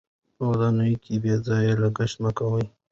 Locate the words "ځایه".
1.47-1.73